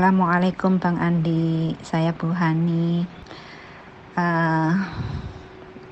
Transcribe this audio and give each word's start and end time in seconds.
Assalamualaikum 0.00 0.80
Bang 0.80 0.96
Andi, 0.96 1.76
saya 1.84 2.16
Bu 2.16 2.32
Hani. 2.32 3.04
Uh, 4.16 4.72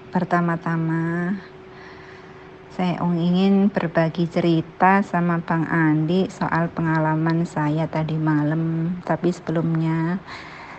pertama-tama 0.08 1.36
saya 2.72 3.04
ingin 3.04 3.68
berbagi 3.68 4.24
cerita 4.24 5.04
sama 5.04 5.44
Bang 5.44 5.68
Andi 5.68 6.24
soal 6.32 6.72
pengalaman 6.72 7.44
saya 7.44 7.84
tadi 7.84 8.16
malam. 8.16 8.96
Tapi 9.04 9.28
sebelumnya 9.28 10.24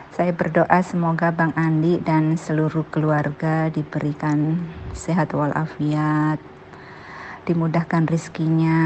saya 0.10 0.34
berdoa 0.34 0.82
semoga 0.82 1.30
Bang 1.30 1.54
Andi 1.54 2.02
dan 2.02 2.34
seluruh 2.34 2.90
keluarga 2.90 3.70
diberikan 3.70 4.58
sehat 4.98 5.38
walafiat, 5.38 6.42
dimudahkan 7.46 8.10
rizkinya, 8.10 8.82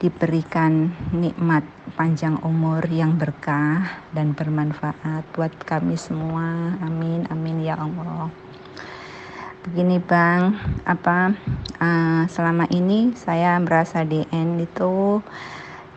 diberikan 0.00 0.88
nikmat 1.12 1.75
panjang 1.96 2.36
umur 2.44 2.84
yang 2.92 3.16
berkah 3.16 4.04
dan 4.12 4.36
bermanfaat 4.36 5.24
buat 5.32 5.50
kami 5.64 5.96
semua. 5.96 6.76
Amin, 6.84 7.24
amin 7.32 7.64
ya 7.64 7.80
Allah. 7.80 8.28
Begini 9.64 9.96
bang, 9.96 10.52
apa 10.84 11.32
uh, 11.80 12.28
selama 12.28 12.68
ini 12.68 13.16
saya 13.16 13.56
merasa 13.58 14.04
DN 14.04 14.60
itu 14.60 15.24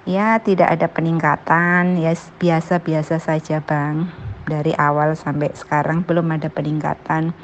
ya 0.08 0.40
tidak 0.40 0.80
ada 0.80 0.88
peningkatan, 0.88 2.00
ya 2.00 2.16
biasa-biasa 2.16 3.20
saja 3.20 3.60
bang. 3.60 4.08
Dari 4.48 4.72
awal 4.80 5.20
sampai 5.20 5.52
sekarang 5.52 6.08
belum 6.08 6.32
ada 6.32 6.48
peningkatan. 6.48 7.36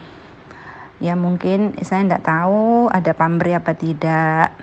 Ya 1.03 1.13
mungkin 1.19 1.75
saya 1.83 2.08
tidak 2.08 2.23
tahu 2.23 2.88
ada 2.88 3.11
pamrih 3.11 3.59
apa 3.59 3.75
tidak 3.75 4.55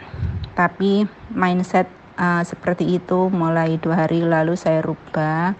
tapi 0.53 1.09
mindset 1.33 1.89
uh, 2.23 2.43
seperti 2.47 3.03
itu. 3.03 3.27
Mulai 3.27 3.83
dua 3.83 4.07
hari 4.07 4.23
lalu 4.23 4.55
saya 4.55 4.79
rubah. 4.79 5.59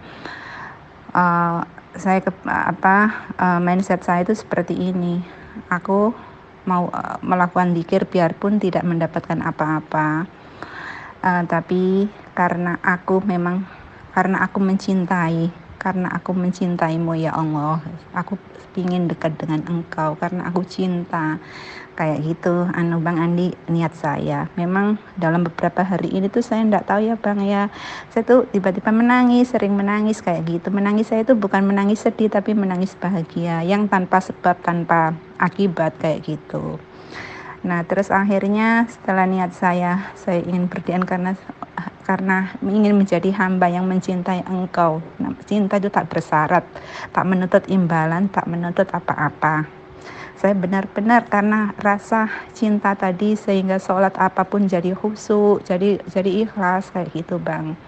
Uh, 1.11 1.67
saya 1.93 2.25
ke, 2.25 2.31
apa 2.47 3.27
uh, 3.37 3.59
mindset 3.59 4.01
saya 4.07 4.23
itu 4.23 4.33
seperti 4.33 4.73
ini. 4.73 5.19
Aku 5.67 6.15
mau 6.63 6.87
uh, 6.87 7.19
melakukan 7.19 7.75
dikir 7.75 8.07
biarpun 8.07 8.63
tidak 8.63 8.87
mendapatkan 8.87 9.43
apa-apa. 9.43 10.25
Uh, 11.19 11.43
tapi 11.45 12.07
karena 12.33 12.79
aku 12.81 13.19
memang 13.27 13.67
karena 14.15 14.41
aku 14.45 14.57
mencintai 14.63 15.62
karena 15.83 16.07
aku 16.15 16.31
mencintaimu 16.31 17.13
ya 17.19 17.35
Allah. 17.35 17.83
Aku 18.15 18.39
ingin 18.79 19.11
dekat 19.11 19.35
dengan 19.35 19.61
engkau 19.67 20.15
karena 20.15 20.47
aku 20.47 20.63
cinta. 20.63 21.37
Kayak 21.93 22.25
gitu 22.25 22.65
anu 22.73 22.97
Bang 23.05 23.21
Andi 23.21 23.53
niat 23.69 23.93
saya. 23.93 24.49
Memang 24.57 24.97
dalam 25.13 25.45
beberapa 25.45 25.85
hari 25.85 26.09
ini 26.09 26.25
tuh 26.25 26.41
saya 26.41 26.65
enggak 26.65 26.89
tahu 26.89 27.05
ya 27.05 27.13
Bang 27.19 27.45
ya. 27.45 27.69
Saya 28.09 28.25
tuh 28.25 28.49
tiba-tiba 28.49 28.89
menangis 28.89 29.53
sering 29.53 29.77
menangis 29.77 30.25
kayak 30.25 30.41
gitu. 30.49 30.73
Menangis 30.73 31.13
saya 31.13 31.21
itu 31.21 31.37
bukan 31.37 31.61
menangis 31.61 32.01
sedih 32.01 32.33
tapi 32.33 32.57
menangis 32.57 32.97
bahagia. 32.97 33.61
Yang 33.61 33.93
tanpa 33.93 34.17
sebab 34.25 34.55
tanpa 34.65 35.13
akibat 35.37 35.93
kayak 36.01 36.25
gitu. 36.25 36.81
Nah 37.61 37.85
terus 37.85 38.09
akhirnya 38.09 38.89
setelah 38.89 39.29
niat 39.29 39.53
saya 39.53 40.11
saya 40.17 40.41
ingin 40.41 40.65
berdiam 40.67 41.05
karena 41.05 41.37
karena 42.03 42.51
ingin 42.59 42.99
menjadi 42.99 43.31
hamba 43.35 43.71
yang 43.71 43.87
mencintai 43.87 44.43
engkau. 44.45 44.99
Nah, 45.17 45.31
cinta 45.47 45.79
itu 45.79 45.87
tak 45.87 46.11
bersyarat, 46.11 46.63
tak 47.15 47.25
menuntut 47.25 47.63
imbalan, 47.71 48.27
tak 48.27 48.45
menuntut 48.45 48.87
apa-apa 48.91 49.83
saya 50.43 50.59
benar-benar 50.59 51.23
karena 51.31 51.71
rasa 51.79 52.27
cinta 52.51 52.91
tadi 52.99 53.39
sehingga 53.39 53.79
sholat 53.79 54.11
apa 54.19 54.43
pun 54.43 54.67
jadi 54.67 54.91
khusyuk 54.91 55.63
jadi 55.63 56.03
jadi 56.11 56.43
ikhlas 56.43 56.91
kayak 56.91 57.15
gitu 57.15 57.39
bang 57.39 57.79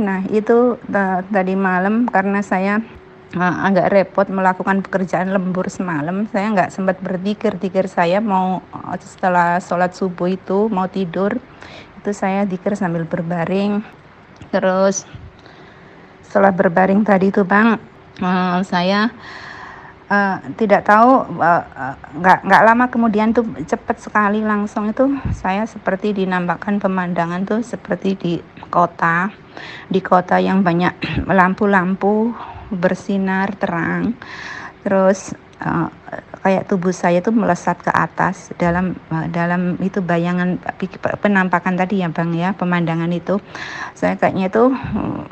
nah 0.00 0.24
itu 0.32 0.80
tadi 1.28 1.52
malam 1.52 2.08
karena 2.08 2.40
saya 2.40 2.80
uh, 3.34 3.54
agak 3.66 3.90
repot 3.90 4.28
melakukan 4.30 4.86
pekerjaan 4.86 5.34
lembur 5.34 5.66
semalam. 5.66 6.30
Saya 6.30 6.54
nggak 6.54 6.70
sempat 6.70 7.02
berzikir 7.02 7.58
zikir 7.58 7.90
saya 7.90 8.22
mau 8.22 8.62
setelah 9.02 9.58
sholat 9.58 9.96
subuh 9.96 10.30
itu 10.30 10.70
mau 10.70 10.86
tidur. 10.86 11.34
Itu 11.98 12.14
saya 12.14 12.46
zikir 12.46 12.78
sambil 12.78 13.02
berbaring. 13.02 13.82
Terus 14.54 15.02
setelah 16.22 16.52
berbaring 16.52 17.00
tadi 17.02 17.32
itu 17.32 17.42
bang 17.42 17.80
uh, 18.20 18.60
saya 18.60 19.08
uh, 20.10 20.36
tidak 20.58 20.86
tahu 20.86 21.24
uh, 21.40 21.62
nggak 22.18 22.44
nggak 22.44 22.62
lama 22.66 22.84
kemudian 22.90 23.32
tuh 23.32 23.46
cepat 23.66 23.96
sekali 24.02 24.42
langsung 24.42 24.90
itu 24.90 25.16
saya 25.32 25.64
seperti 25.64 26.12
dinampakkan 26.12 26.76
pemandangan 26.82 27.46
tuh 27.46 27.60
seperti 27.62 28.10
di 28.18 28.34
kota 28.68 29.30
di 29.88 30.00
kota 30.02 30.36
yang 30.36 30.60
banyak 30.60 30.92
lampu-lampu 31.38 32.34
bersinar 32.70 33.54
terang. 33.58 34.14
Terus 34.82 35.34
uh, 35.62 35.90
kayak 36.46 36.70
tubuh 36.70 36.94
saya 36.94 37.18
tuh 37.18 37.34
melesat 37.34 37.82
ke 37.82 37.90
atas 37.90 38.54
dalam 38.54 38.94
dalam 39.34 39.74
itu 39.82 39.98
bayangan 39.98 40.62
penampakan 41.18 41.74
tadi 41.74 42.06
ya 42.06 42.08
bang 42.14 42.30
ya 42.38 42.54
pemandangan 42.54 43.10
itu. 43.10 43.42
Saya 43.98 44.14
kayaknya 44.14 44.46
itu 44.46 44.70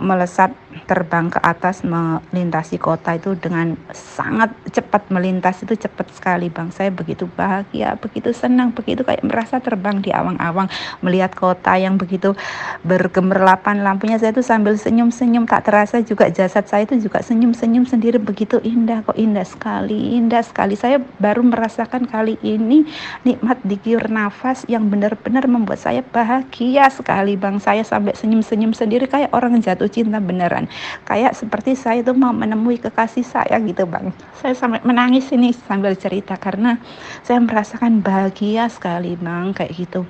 melesat 0.03 0.51
terbang 0.91 1.31
ke 1.31 1.39
atas 1.39 1.87
melintasi 1.87 2.83
kota 2.83 3.15
itu 3.15 3.39
dengan 3.39 3.79
sangat 3.95 4.51
cepat 4.75 5.07
melintas 5.15 5.63
itu 5.63 5.79
cepat 5.79 6.11
sekali 6.11 6.51
bang. 6.51 6.75
Saya 6.75 6.91
begitu 6.91 7.31
bahagia 7.31 7.95
begitu 7.95 8.35
senang 8.35 8.75
begitu 8.75 9.07
kayak 9.07 9.23
merasa 9.23 9.63
terbang 9.63 10.03
di 10.03 10.11
awang-awang 10.11 10.67
melihat 10.99 11.31
kota 11.39 11.79
yang 11.79 11.95
begitu 11.95 12.35
bergemerlapan 12.83 13.87
lampunya. 13.87 14.19
Saya 14.19 14.35
itu 14.35 14.43
sambil 14.43 14.75
senyum-senyum 14.75 15.47
tak 15.47 15.71
terasa 15.71 16.03
juga 16.03 16.27
jasad 16.27 16.67
saya 16.67 16.91
itu 16.91 16.99
juga 16.99 17.23
senyum-senyum 17.23 17.87
sendiri. 17.87 18.19
Begitu 18.19 18.59
indah 18.67 19.07
kok 19.07 19.15
indah 19.15 19.47
sekali 19.47 20.19
indah 20.19 20.43
sekali. 20.43 20.75
Saya 20.75 21.04
baru 21.21 21.45
merasakan 21.45 22.09
kali 22.09 22.41
ini 22.43 22.89
nikmat 23.23 23.61
dikir 23.63 24.11
nafas 24.11 24.65
yang 24.67 24.91
benar-benar 24.91 25.47
membuat 25.47 25.81
saya 25.81 26.03
bahagia 26.03 26.91
sekali 26.91 27.39
bang. 27.39 27.63
Saya 27.63 27.87
sampai 27.87 28.17
senyum-senyum 28.19 28.75
sendiri 28.75 29.07
kayak 29.07 29.31
orang 29.37 29.61
jatuh 29.63 29.89
cinta 29.89 30.19
beneran. 30.19 30.67
Kayak 31.07 31.39
seperti 31.39 31.77
saya 31.79 32.03
itu 32.03 32.13
mau 32.17 32.35
menemui 32.35 32.81
kekasih 32.81 33.25
saya 33.25 33.57
gitu 33.63 33.87
bang. 33.87 34.11
Saya 34.41 34.57
sampai 34.57 34.83
menangis 34.83 35.31
ini 35.31 35.55
sambil 35.55 35.95
cerita 35.95 36.35
karena 36.41 36.81
saya 37.23 37.39
merasakan 37.39 38.03
bahagia 38.03 38.67
sekali 38.67 39.15
bang 39.15 39.55
kayak 39.55 39.73
gitu 39.77 40.03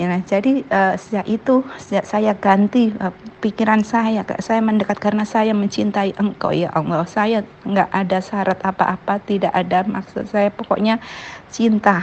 ya 0.00 0.16
jadi 0.24 0.64
uh, 0.72 0.96
sejak 0.96 1.28
itu 1.28 1.60
sejak 1.76 2.08
saya 2.08 2.32
ganti 2.32 2.88
uh, 3.04 3.12
pikiran 3.44 3.84
saya 3.84 4.24
saya 4.40 4.64
mendekat 4.64 4.96
karena 4.96 5.28
saya 5.28 5.52
mencintai 5.52 6.16
engkau 6.16 6.56
ya 6.56 6.72
Allah. 6.72 7.04
Saya 7.04 7.44
nggak 7.68 7.92
ada 7.92 8.18
syarat 8.24 8.56
apa-apa 8.64 9.20
tidak 9.28 9.52
ada 9.52 9.84
maksud 9.84 10.24
saya 10.32 10.48
pokoknya 10.48 11.04
cinta. 11.52 12.00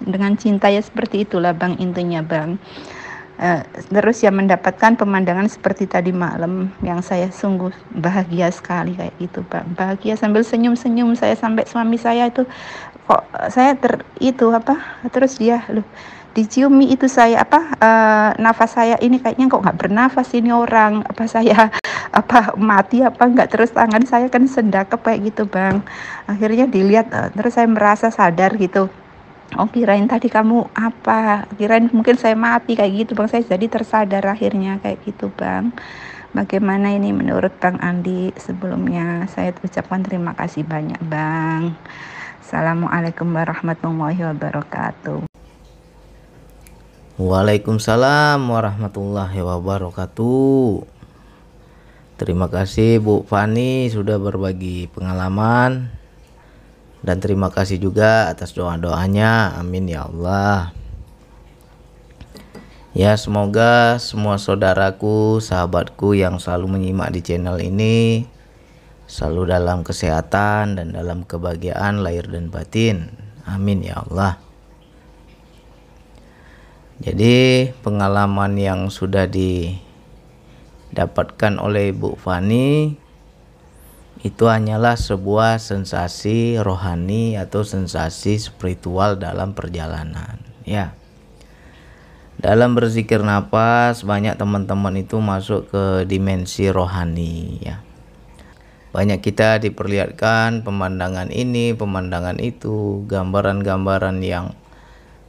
Dengan 0.00 0.40
cinta 0.40 0.72
ya 0.72 0.80
seperti 0.80 1.28
itulah 1.28 1.52
bang 1.52 1.76
intinya 1.76 2.24
bang. 2.24 2.56
Uh, 3.36 3.60
terus 3.92 4.24
ya 4.24 4.32
mendapatkan 4.32 4.96
pemandangan 4.96 5.50
seperti 5.50 5.84
tadi 5.84 6.14
malam 6.16 6.72
yang 6.80 7.04
saya 7.04 7.28
sungguh 7.28 7.74
bahagia 7.92 8.48
sekali 8.48 8.96
kayak 8.96 9.20
gitu 9.20 9.44
bang. 9.52 9.68
Bahagia 9.76 10.16
sambil 10.16 10.40
senyum-senyum 10.48 11.12
saya 11.12 11.36
sampai 11.36 11.68
suami 11.68 12.00
saya 12.00 12.32
itu 12.32 12.48
kok 13.04 13.20
saya 13.52 13.76
ter 13.76 14.00
itu 14.16 14.48
apa 14.48 14.80
terus 15.12 15.36
dia 15.36 15.60
loh 15.68 15.84
diciumi 16.34 16.90
itu 16.90 17.06
saya 17.06 17.46
apa 17.46 17.78
uh, 17.78 18.30
nafas 18.42 18.74
saya 18.74 18.98
ini 18.98 19.22
kayaknya 19.22 19.46
kok 19.46 19.62
nggak 19.62 19.78
bernafas 19.78 20.34
ini 20.34 20.50
orang. 20.50 21.06
Apa 21.06 21.30
saya 21.30 21.70
apa 22.20 22.58
mati 22.58 23.00
apa 23.06 23.22
nggak. 23.22 23.48
Terus 23.54 23.70
tangan 23.70 24.02
saya 24.04 24.26
kan 24.26 24.44
sendakep 24.44 24.98
kayak 24.98 25.20
gitu 25.30 25.46
bang. 25.46 25.80
Akhirnya 26.26 26.66
dilihat 26.66 27.08
uh, 27.14 27.30
terus 27.30 27.54
saya 27.54 27.70
merasa 27.70 28.10
sadar 28.10 28.58
gitu. 28.58 28.90
Oh 29.54 29.70
kirain 29.70 30.10
tadi 30.10 30.26
kamu 30.26 30.74
apa? 30.74 31.46
Kirain 31.54 31.86
mungkin 31.94 32.18
saya 32.18 32.34
mati 32.34 32.74
kayak 32.74 33.06
gitu 33.06 33.12
bang. 33.14 33.30
Saya 33.30 33.46
jadi 33.54 33.70
tersadar 33.70 34.26
akhirnya 34.26 34.82
kayak 34.82 35.06
gitu 35.06 35.30
bang. 35.38 35.70
Bagaimana 36.34 36.90
ini 36.90 37.14
menurut 37.14 37.54
bang 37.62 37.78
Andi 37.78 38.34
sebelumnya? 38.34 39.30
Saya 39.30 39.54
ucapkan 39.54 40.02
terima 40.02 40.34
kasih 40.34 40.66
banyak 40.66 40.98
bang. 41.06 41.78
Assalamualaikum 42.42 43.30
warahmatullahi 43.30 44.34
wabarakatuh 44.34 45.33
Waalaikumsalam 47.14 48.42
warahmatullahi 48.42 49.38
wabarakatuh. 49.38 50.82
Terima 52.18 52.50
kasih 52.50 52.98
Bu 52.98 53.22
Fani 53.22 53.86
sudah 53.86 54.18
berbagi 54.18 54.90
pengalaman 54.90 55.94
dan 57.06 57.22
terima 57.22 57.54
kasih 57.54 57.78
juga 57.78 58.26
atas 58.34 58.50
doa-doanya. 58.58 59.54
Amin 59.54 59.86
ya 59.86 60.10
Allah. 60.10 60.74
Ya, 62.98 63.14
semoga 63.14 63.94
semua 64.02 64.34
saudaraku, 64.34 65.38
sahabatku 65.38 66.18
yang 66.18 66.42
selalu 66.42 66.66
menyimak 66.66 67.14
di 67.14 67.22
channel 67.22 67.62
ini 67.62 68.26
selalu 69.06 69.54
dalam 69.54 69.86
kesehatan 69.86 70.82
dan 70.82 70.90
dalam 70.90 71.22
kebahagiaan 71.22 72.02
lahir 72.02 72.26
dan 72.26 72.50
batin. 72.50 73.06
Amin 73.46 73.86
ya 73.86 74.02
Allah. 74.02 74.43
Jadi 77.02 77.70
pengalaman 77.82 78.54
yang 78.54 78.86
sudah 78.86 79.26
di 79.26 79.74
dapatkan 80.94 81.58
oleh 81.58 81.90
Bu 81.90 82.14
Fani 82.14 82.94
itu 84.22 84.44
hanyalah 84.46 84.94
sebuah 84.94 85.58
sensasi 85.58 86.56
rohani 86.56 87.34
atau 87.34 87.66
sensasi 87.66 88.38
spiritual 88.38 89.18
dalam 89.18 89.52
perjalanan 89.52 90.38
ya. 90.62 90.94
Dalam 92.38 92.78
berzikir 92.78 93.20
nafas 93.26 94.06
banyak 94.06 94.38
teman-teman 94.38 94.94
itu 95.02 95.18
masuk 95.18 95.70
ke 95.70 95.84
dimensi 96.06 96.70
rohani 96.70 97.58
ya. 97.58 97.82
Banyak 98.94 99.18
kita 99.18 99.58
diperlihatkan 99.58 100.62
pemandangan 100.62 101.34
ini 101.34 101.74
pemandangan 101.74 102.38
itu 102.38 103.02
gambaran-gambaran 103.10 104.22
yang 104.22 104.54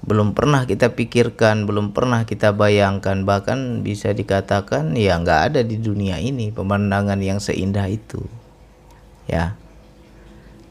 belum 0.06 0.38
pernah 0.38 0.70
kita 0.70 0.94
pikirkan 0.94 1.66
belum 1.66 1.90
pernah 1.90 2.30
kita 2.30 2.54
bayangkan 2.54 3.26
bahkan 3.26 3.82
bisa 3.82 4.14
dikatakan 4.14 4.94
ya 4.94 5.18
nggak 5.18 5.42
ada 5.52 5.62
di 5.66 5.82
dunia 5.82 6.22
ini 6.22 6.54
pemandangan 6.54 7.18
yang 7.22 7.42
seindah 7.42 7.90
itu 7.90 8.22
ya. 9.30 9.58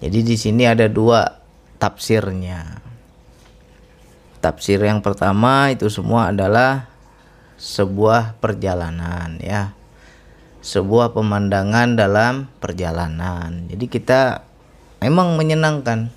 Jadi 0.03 0.19
di 0.21 0.37
sini 0.37 0.69
ada 0.69 0.87
dua 0.87 1.41
tafsirnya. 1.79 2.83
Tafsir 4.43 4.77
yang 4.85 5.01
pertama 5.01 5.73
itu 5.73 5.89
semua 5.89 6.29
adalah 6.29 6.93
sebuah 7.57 8.37
perjalanan 8.39 9.41
ya. 9.41 9.73
Sebuah 10.65 11.13
pemandangan 11.13 11.97
dalam 11.97 12.49
perjalanan. 12.61 13.69
Jadi 13.69 13.85
kita 13.89 14.45
memang 15.01 15.37
menyenangkan, 15.37 16.09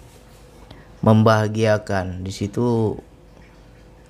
membahagiakan. 1.04 2.24
Di 2.24 2.32
situ 2.32 2.96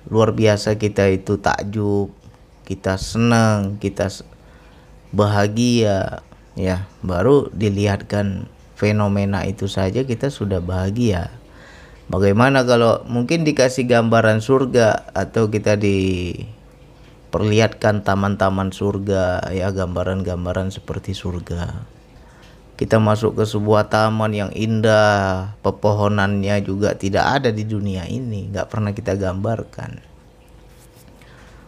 luar 0.08 0.32
biasa 0.32 0.80
kita 0.80 1.12
itu 1.12 1.36
takjub, 1.36 2.08
kita 2.64 2.96
senang, 2.96 3.76
kita 3.80 4.08
bahagia, 5.12 6.24
ya 6.56 6.88
baru 7.04 7.52
dilihatkan 7.52 8.48
fenomena 8.76 9.44
itu 9.44 9.68
saja 9.68 10.04
kita 10.04 10.30
sudah 10.32 10.60
bahagia. 10.64 11.30
Bagaimana 12.08 12.64
kalau 12.64 13.04
mungkin 13.04 13.44
dikasih 13.44 13.84
gambaran 13.84 14.40
surga 14.40 15.12
atau 15.12 15.52
kita 15.52 15.76
diperlihatkan 15.76 18.00
taman-taman 18.00 18.72
surga 18.72 19.52
ya 19.52 19.68
gambaran-gambaran 19.76 20.72
seperti 20.72 21.12
surga 21.12 21.97
kita 22.78 23.02
masuk 23.02 23.34
ke 23.34 23.44
sebuah 23.44 23.90
taman 23.90 24.30
yang 24.30 24.50
indah 24.54 25.52
pepohonannya 25.66 26.62
juga 26.62 26.94
tidak 26.94 27.42
ada 27.42 27.50
di 27.50 27.66
dunia 27.66 28.06
ini 28.06 28.48
nggak 28.54 28.70
pernah 28.70 28.94
kita 28.94 29.18
gambarkan 29.18 29.98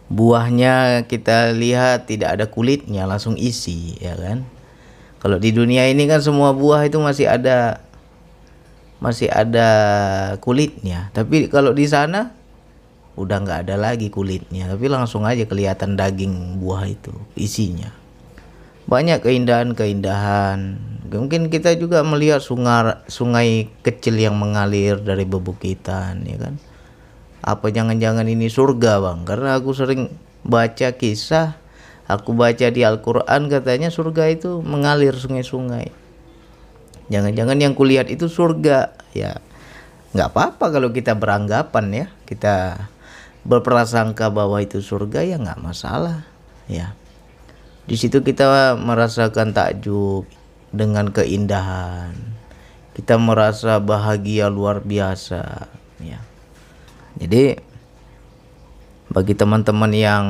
buahnya 0.07 1.05
kita 1.05 1.51
lihat 1.51 2.07
tidak 2.07 2.39
ada 2.39 2.45
kulitnya 2.47 3.03
langsung 3.03 3.35
isi 3.35 3.99
ya 3.99 4.15
kan 4.15 4.47
kalau 5.21 5.37
di 5.37 5.53
dunia 5.53 5.85
ini 5.85 6.09
kan 6.09 6.17
semua 6.17 6.49
buah 6.55 6.89
itu 6.89 6.97
masih 6.97 7.29
ada 7.29 7.77
masih 9.01 9.27
ada 9.33 9.69
kulitnya. 10.37 11.09
Tapi 11.11 11.49
kalau 11.49 11.73
di 11.73 11.89
sana 11.89 12.33
udah 13.17 13.37
nggak 13.43 13.59
ada 13.67 13.75
lagi 13.75 14.13
kulitnya, 14.13 14.69
tapi 14.69 14.87
langsung 14.87 15.25
aja 15.25 15.43
kelihatan 15.43 15.97
daging 15.97 16.61
buah 16.61 16.85
itu 16.85 17.11
isinya. 17.33 17.93
Banyak 18.85 19.25
keindahan-keindahan. 19.25 20.89
Mungkin 21.11 21.51
kita 21.51 21.75
juga 21.75 21.99
melihat 22.07 22.39
sungai 22.39 23.03
sungai 23.11 23.67
kecil 23.83 24.15
yang 24.15 24.39
mengalir 24.39 25.03
dari 25.03 25.27
bebukitan, 25.27 26.23
ya 26.23 26.39
kan? 26.39 26.55
Apa 27.43 27.73
jangan-jangan 27.73 28.25
ini 28.31 28.47
surga, 28.47 29.03
Bang? 29.03 29.27
Karena 29.27 29.59
aku 29.59 29.75
sering 29.75 30.13
baca 30.47 30.95
kisah 30.95 31.61
Aku 32.11 32.35
baca 32.35 32.67
di 32.67 32.83
Al-Quran 32.83 33.47
katanya 33.47 33.87
surga 33.87 34.27
itu 34.27 34.59
mengalir 34.59 35.15
sungai-sungai. 35.15 35.95
Jangan-jangan 37.07 37.55
yang 37.55 37.71
kulihat 37.71 38.11
itu 38.11 38.27
surga. 38.27 38.91
Ya 39.15 39.39
nggak 40.11 40.29
apa-apa 40.35 40.75
kalau 40.75 40.91
kita 40.91 41.15
beranggapan 41.15 41.85
ya. 41.95 42.05
Kita 42.27 42.83
berprasangka 43.47 44.27
bahwa 44.27 44.59
itu 44.59 44.83
surga 44.83 45.23
ya 45.23 45.39
nggak 45.39 45.63
masalah. 45.63 46.27
Ya. 46.67 46.99
Di 47.87 47.95
situ 47.95 48.19
kita 48.19 48.75
merasakan 48.75 49.55
takjub 49.55 50.27
dengan 50.71 51.11
keindahan. 51.11 52.15
Kita 52.95 53.15
merasa 53.19 53.79
bahagia 53.79 54.51
luar 54.51 54.83
biasa. 54.83 55.67
Ya. 56.03 56.19
Jadi 57.19 57.59
bagi 59.11 59.35
teman-teman 59.35 59.91
yang 59.91 60.23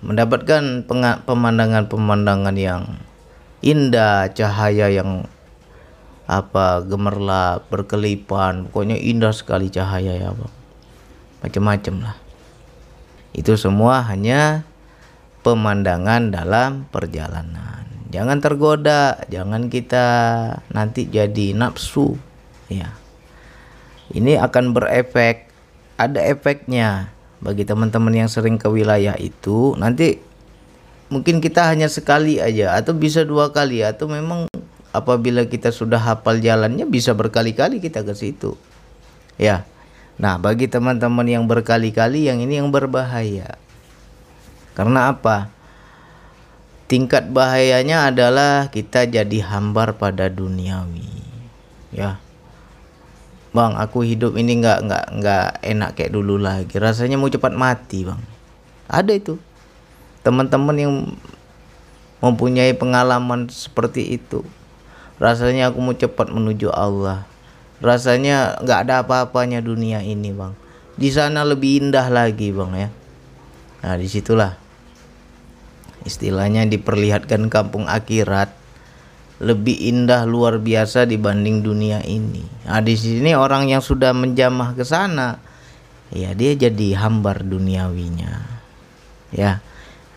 mendapatkan 0.00 0.88
pemandangan-pemandangan 1.28 2.56
yang 2.56 2.98
indah, 3.62 4.32
cahaya 4.32 4.88
yang 4.88 5.28
apa 6.26 6.80
gemerlap, 6.82 7.68
berkelipan, 7.68 8.66
pokoknya 8.68 8.96
indah 8.96 9.36
sekali 9.36 9.68
cahaya 9.68 10.16
ya, 10.16 10.32
Bang. 10.32 10.54
Macam-macam 11.44 11.94
lah. 12.08 12.16
Itu 13.36 13.60
semua 13.60 14.00
hanya 14.08 14.64
pemandangan 15.44 16.32
dalam 16.32 16.88
perjalanan. 16.88 17.91
Jangan 18.12 18.44
tergoda, 18.44 19.24
jangan 19.32 19.72
kita 19.72 20.04
nanti 20.68 21.08
jadi 21.08 21.56
nafsu, 21.56 22.20
ya. 22.68 22.92
Ini 24.12 24.36
akan 24.36 24.76
berefek, 24.76 25.48
ada 25.96 26.20
efeknya 26.20 27.08
bagi 27.40 27.64
teman-teman 27.64 28.12
yang 28.12 28.28
sering 28.28 28.60
ke 28.60 28.68
wilayah 28.68 29.16
itu. 29.16 29.72
Nanti 29.80 30.20
mungkin 31.08 31.40
kita 31.40 31.64
hanya 31.64 31.88
sekali 31.88 32.36
aja 32.36 32.76
atau 32.76 32.92
bisa 32.92 33.24
dua 33.24 33.48
kali 33.48 33.80
atau 33.80 34.12
memang 34.12 34.44
apabila 34.92 35.48
kita 35.48 35.72
sudah 35.72 35.96
hafal 35.96 36.36
jalannya 36.36 36.84
bisa 36.84 37.16
berkali-kali 37.16 37.80
kita 37.80 38.04
ke 38.04 38.12
situ. 38.12 38.60
Ya. 39.40 39.64
Nah 40.20 40.36
bagi 40.36 40.68
teman-teman 40.68 41.24
yang 41.24 41.48
berkali-kali 41.48 42.28
yang 42.28 42.44
ini 42.44 42.60
yang 42.60 42.68
berbahaya. 42.68 43.56
Karena 44.76 45.16
apa 45.16 45.48
tingkat 46.86 47.30
bahayanya 47.30 48.12
adalah 48.12 48.68
kita 48.68 49.08
jadi 49.08 49.38
hambar 49.44 49.96
pada 49.96 50.28
duniawi. 50.28 51.08
Ya. 51.92 52.22
Bang 53.52 53.76
aku 53.76 54.00
hidup 54.00 54.40
ini 54.40 54.64
nggak 54.64 54.78
nggak 54.88 55.06
nggak 55.20 55.46
enak 55.60 55.90
kayak 55.92 56.12
dulu 56.16 56.40
lagi. 56.40 56.80
Rasanya 56.80 57.20
mau 57.20 57.28
cepat 57.28 57.52
mati 57.52 58.08
bang. 58.08 58.20
Ada 58.88 59.12
itu. 59.12 59.36
Teman-teman 60.24 60.76
yang 60.78 60.94
mempunyai 62.24 62.72
pengalaman 62.72 63.52
seperti 63.52 64.16
itu. 64.16 64.40
Rasanya 65.20 65.68
aku 65.68 65.78
mau 65.84 65.92
cepat 65.92 66.32
menuju 66.32 66.72
Allah. 66.72 67.28
Rasanya 67.84 68.62
nggak 68.64 68.78
ada 68.88 68.94
apa-apanya 69.04 69.60
dunia 69.60 70.00
ini 70.00 70.32
bang. 70.32 70.56
Di 70.96 71.12
sana 71.12 71.44
lebih 71.44 71.82
indah 71.84 72.08
lagi 72.08 72.54
bang 72.56 72.72
ya. 72.72 72.88
Nah 73.84 73.94
di 73.98 74.06
situlah 74.08 74.61
istilahnya 76.04 76.66
diperlihatkan 76.66 77.48
kampung 77.48 77.86
akhirat 77.86 78.62
lebih 79.42 79.74
indah 79.74 80.22
luar 80.22 80.62
biasa 80.62 81.02
dibanding 81.02 81.66
dunia 81.66 81.98
ini. 82.06 82.46
Nah, 82.62 82.78
di 82.78 82.94
sini 82.94 83.34
orang 83.34 83.66
yang 83.66 83.82
sudah 83.82 84.14
menjamah 84.14 84.78
ke 84.78 84.86
sana, 84.86 85.42
ya 86.14 86.30
dia 86.30 86.54
jadi 86.54 86.94
hambar 87.02 87.42
duniawinya. 87.42 88.38
Ya. 89.34 89.58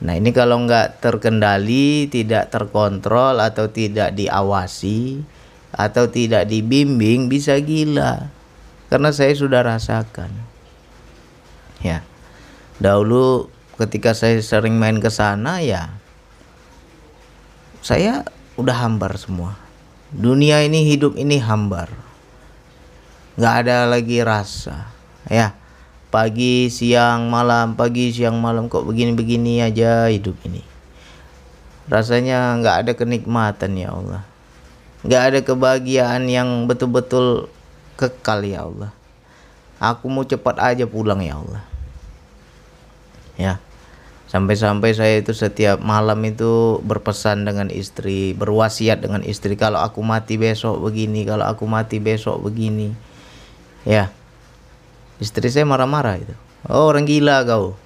Nah, 0.06 0.14
ini 0.14 0.30
kalau 0.30 0.62
nggak 0.70 1.02
terkendali, 1.02 2.06
tidak 2.06 2.54
terkontrol 2.54 3.42
atau 3.42 3.66
tidak 3.74 4.14
diawasi 4.14 5.26
atau 5.74 6.06
tidak 6.06 6.46
dibimbing 6.46 7.26
bisa 7.26 7.58
gila. 7.58 8.30
Karena 8.94 9.10
saya 9.10 9.34
sudah 9.34 9.66
rasakan. 9.66 10.30
Ya. 11.82 12.06
Dahulu 12.78 13.55
ketika 13.76 14.16
saya 14.16 14.40
sering 14.40 14.80
main 14.80 15.04
ke 15.04 15.12
sana 15.12 15.60
ya 15.60 15.92
saya 17.86 18.26
udah 18.58 18.82
hambar 18.82 19.14
semua. 19.14 19.54
Dunia 20.10 20.66
ini 20.66 20.90
hidup 20.90 21.14
ini 21.22 21.38
hambar. 21.38 21.94
Nggak 23.38 23.56
ada 23.62 23.86
lagi 23.86 24.26
rasa 24.26 24.90
ya. 25.30 25.54
Pagi 26.10 26.72
siang 26.74 27.30
malam 27.30 27.78
pagi 27.78 28.10
siang 28.10 28.42
malam 28.42 28.74
kok 28.74 28.90
begini-begini 28.90 29.62
aja 29.62 30.10
hidup 30.10 30.34
ini. 30.50 30.66
Rasanya 31.86 32.58
nggak 32.58 32.76
ada 32.82 32.92
kenikmatan 32.98 33.78
ya 33.78 33.94
Allah. 33.94 34.26
Nggak 35.06 35.22
ada 35.30 35.40
kebahagiaan 35.46 36.26
yang 36.26 36.66
betul-betul 36.66 37.54
kekal 38.02 38.42
ya 38.42 38.66
Allah. 38.66 38.90
Aku 39.78 40.10
mau 40.10 40.26
cepat 40.26 40.58
aja 40.58 40.90
pulang 40.90 41.22
ya 41.22 41.38
Allah 41.38 41.75
ya 43.40 43.64
Sampai-sampai 44.26 44.92
saya 44.92 45.22
itu 45.22 45.32
setiap 45.32 45.80
malam 45.80 46.20
itu 46.28 46.82
berpesan 46.84 47.46
dengan 47.46 47.72
istri, 47.72 48.36
berwasiat 48.36 49.00
dengan 49.00 49.24
istri 49.24 49.56
kalau 49.56 49.80
aku 49.80 50.04
mati 50.04 50.36
besok 50.36 50.82
begini, 50.82 51.24
kalau 51.24 51.48
aku 51.48 51.64
mati 51.70 52.04
besok 52.04 52.44
begini. 52.44 52.92
Ya. 53.88 54.12
Istri 55.24 55.48
saya 55.48 55.64
marah-marah 55.64 56.20
itu. 56.20 56.36
Oh, 56.68 56.90
orang 56.90 57.08
gila 57.08 57.48
kau. 57.48 57.80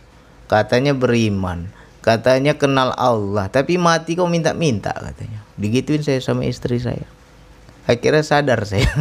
Katanya 0.49 0.97
beriman, 0.97 1.69
katanya 1.99 2.55
kenal 2.55 2.95
Allah 2.95 3.51
tapi 3.51 3.75
mati 3.75 4.15
kau 4.15 4.25
minta-minta 4.25 4.95
katanya 4.95 5.43
digituin 5.59 6.01
saya 6.01 6.23
sama 6.23 6.47
istri 6.47 6.79
saya 6.79 7.03
akhirnya 7.83 8.23
sadar 8.23 8.63
saya 8.63 8.87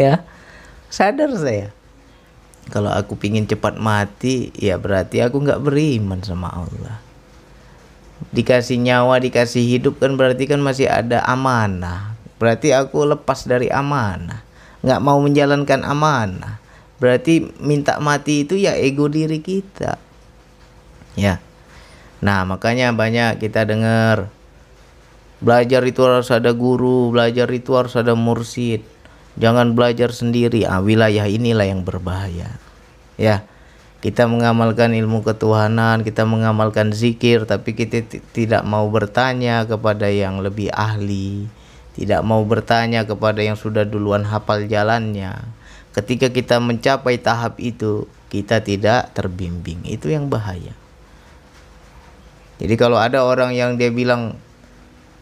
ya 0.00 0.22
sadar 0.86 1.30
saya 1.34 1.74
kalau 2.72 2.88
aku 2.88 3.20
pingin 3.20 3.44
cepat 3.44 3.76
mati 3.76 4.48
ya 4.56 4.80
berarti 4.80 5.20
aku 5.20 5.42
nggak 5.44 5.60
beriman 5.60 6.24
sama 6.24 6.48
Allah. 6.48 6.96
Dikasih 8.32 8.80
nyawa 8.80 9.20
dikasih 9.20 9.60
hidup 9.60 10.00
kan 10.00 10.16
berarti 10.16 10.48
kan 10.48 10.62
masih 10.64 10.88
ada 10.88 11.20
amanah. 11.28 12.16
Berarti 12.40 12.72
aku 12.72 13.04
lepas 13.04 13.44
dari 13.44 13.68
amanah. 13.68 14.40
Nggak 14.80 15.00
mau 15.04 15.20
menjalankan 15.20 15.84
amanah. 15.84 16.56
Berarti 16.96 17.52
minta 17.60 18.00
mati 18.00 18.48
itu 18.48 18.56
ya 18.56 18.72
ego 18.78 19.12
diri 19.12 19.44
kita. 19.44 20.00
Ya. 21.20 21.44
Nah 22.24 22.48
makanya 22.48 22.90
banyak 22.96 23.44
kita 23.44 23.68
dengar 23.68 24.32
belajar 25.44 25.84
itu 25.84 26.00
harus 26.00 26.32
ada 26.32 26.56
guru 26.56 27.12
belajar 27.12 27.44
itu 27.52 27.76
harus 27.76 27.92
ada 28.00 28.16
mursid 28.16 28.80
jangan 29.40 29.72
belajar 29.72 30.10
sendiri. 30.10 30.66
Ah 30.66 30.82
wilayah 30.82 31.26
inilah 31.28 31.66
yang 31.66 31.82
berbahaya. 31.86 32.58
Ya 33.20 33.46
kita 34.04 34.28
mengamalkan 34.28 34.92
ilmu 34.92 35.24
ketuhanan 35.24 36.04
kita 36.04 36.28
mengamalkan 36.28 36.92
zikir 36.92 37.48
tapi 37.48 37.72
kita 37.72 38.04
tidak 38.36 38.60
mau 38.68 38.84
bertanya 38.92 39.64
kepada 39.64 40.12
yang 40.12 40.44
lebih 40.44 40.68
ahli 40.76 41.48
tidak 41.94 42.26
mau 42.26 42.42
bertanya 42.42 43.06
kepada 43.06 43.38
yang 43.38 43.54
sudah 43.54 43.86
duluan 43.86 44.26
hafal 44.26 44.66
jalannya. 44.66 45.46
Ketika 45.94 46.26
kita 46.34 46.58
mencapai 46.58 47.22
tahap 47.22 47.54
itu 47.62 48.10
kita 48.34 48.58
tidak 48.66 49.14
terbimbing. 49.14 49.86
Itu 49.86 50.10
yang 50.10 50.26
bahaya. 50.26 50.74
Jadi 52.58 52.74
kalau 52.74 52.98
ada 52.98 53.22
orang 53.22 53.54
yang 53.54 53.78
dia 53.78 53.94
bilang 53.94 54.34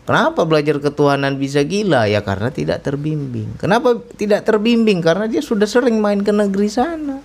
Kenapa 0.02 0.42
belajar 0.42 0.82
ketuhanan 0.82 1.38
bisa 1.38 1.62
gila? 1.62 2.10
Ya 2.10 2.26
karena 2.26 2.50
tidak 2.50 2.82
terbimbing. 2.82 3.54
Kenapa 3.54 4.02
tidak 4.18 4.42
terbimbing? 4.42 4.98
Karena 4.98 5.30
dia 5.30 5.38
sudah 5.38 5.66
sering 5.66 6.02
main 6.02 6.26
ke 6.26 6.34
negeri 6.34 6.66
sana. 6.66 7.22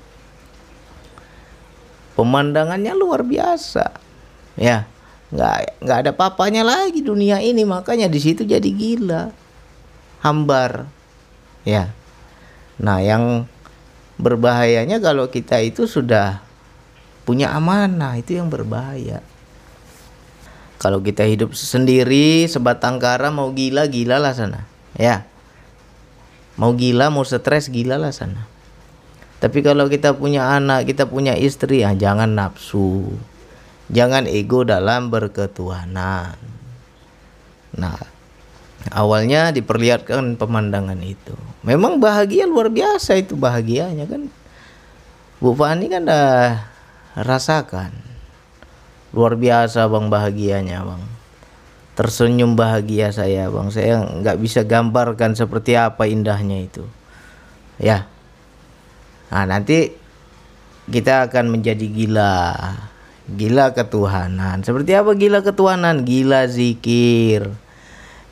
Pemandangannya 2.13 2.93
luar 2.93 3.25
biasa. 3.25 3.98
Ya, 4.57 4.86
nggak 5.34 5.81
nggak 5.81 5.98
ada 6.05 6.12
papanya 6.13 6.62
lagi 6.62 7.01
dunia 7.01 7.41
ini. 7.41 7.65
Makanya 7.65 8.05
di 8.10 8.22
situ 8.22 8.46
jadi 8.46 8.69
gila, 8.69 9.34
hambar. 10.22 10.86
Ya. 11.65 11.93
Nah, 12.77 13.01
yang 13.01 13.50
berbahayanya 14.22 15.01
kalau 15.01 15.29
kita 15.29 15.62
itu 15.65 15.89
sudah 15.89 16.46
punya 17.25 17.53
amanah 17.53 18.22
itu 18.22 18.38
yang 18.38 18.53
berbahaya. 18.53 19.25
Kalau 20.77 21.01
kita 21.01 21.25
hidup 21.25 21.57
sendiri 21.57 22.46
sebatang 22.46 23.01
kara 23.01 23.34
mau 23.34 23.50
gila 23.50 23.89
gila 23.89 24.22
lah 24.22 24.34
sana. 24.38 24.69
Ya. 24.93 25.25
Mau 26.57 26.74
gila 26.77 27.10
mau 27.10 27.25
stres 27.25 27.69
gila 27.74 27.98
lah 27.98 28.13
sana. 28.13 28.46
Tapi 29.38 29.62
kalau 29.62 29.86
kita 29.86 30.17
punya 30.17 30.57
anak, 30.57 30.89
kita 30.89 31.05
punya 31.05 31.38
istri, 31.38 31.86
ya 31.86 31.93
jangan 31.93 32.34
nafsu. 32.34 33.05
Jangan 33.93 34.25
ego 34.25 34.65
dalam 34.65 35.13
berketuhanan. 35.13 36.34
Nah, 37.77 38.01
awalnya 38.89 39.53
diperlihatkan 39.53 40.41
pemandangan 40.41 40.98
itu. 41.05 41.38
Memang 41.62 42.01
bahagia 42.01 42.50
luar 42.50 42.74
biasa 42.74 43.22
itu 43.22 43.38
bahagianya 43.38 44.10
kan. 44.10 44.25
Bu 45.38 45.53
Fani 45.53 45.86
kan 45.86 46.10
dah 46.10 46.65
rasakan 47.13 48.06
luar 49.17 49.33
biasa 49.33 49.89
bang 49.89 50.13
bahagianya 50.13 50.86
bang. 50.86 51.01
Tersenyum 51.97 52.53
bahagia 52.53 53.09
saya 53.09 53.50
bang. 53.50 53.74
Saya 53.74 54.05
nggak 54.05 54.38
bisa 54.38 54.62
gambarkan 54.62 55.33
seperti 55.33 55.74
apa 55.74 56.05
indahnya 56.05 56.62
itu. 56.62 56.86
Ya. 57.81 58.05
Nah 59.33 59.50
nanti 59.50 59.97
kita 60.86 61.25
akan 61.25 61.50
menjadi 61.50 61.89
gila. 61.89 62.53
Gila 63.25 63.74
ketuhanan. 63.74 64.62
Seperti 64.62 64.93
apa 64.93 65.17
gila 65.17 65.41
ketuhanan? 65.41 66.05
Gila 66.05 66.45
zikir. 66.45 67.50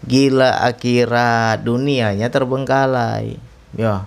Gila 0.05 0.69
akhirat. 0.69 1.65
Dunianya 1.65 2.29
terbengkalai. 2.29 3.41
Ya. 3.73 4.05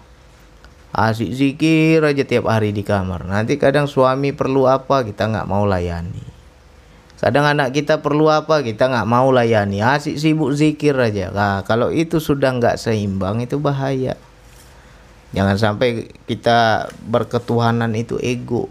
Asik 0.94 1.35
zikir 1.35 2.06
aja 2.06 2.23
tiap 2.23 2.47
hari 2.47 2.70
di 2.70 2.87
kamar. 2.87 3.26
Nanti 3.26 3.58
kadang 3.58 3.90
suami 3.90 4.30
perlu 4.30 4.70
apa 4.70 5.02
kita 5.02 5.26
nggak 5.28 5.50
mau 5.50 5.66
layani 5.66 6.27
Kadang 7.18 7.50
anak 7.50 7.75
kita 7.75 7.98
perlu 7.98 8.30
apa 8.30 8.62
kita 8.62 8.87
nggak 8.87 9.10
mau 9.10 9.34
layani, 9.34 9.82
asik 9.82 10.22
sibuk 10.22 10.54
zikir 10.54 10.94
aja. 10.94 11.34
Nah, 11.34 11.66
kalau 11.66 11.90
itu 11.90 12.22
sudah 12.22 12.54
nggak 12.54 12.78
seimbang 12.78 13.42
itu 13.42 13.58
bahaya. 13.58 14.14
Jangan 15.34 15.58
sampai 15.58 16.14
kita 16.30 16.88
berketuhanan 17.10 17.90
itu 17.98 18.22
ego, 18.22 18.70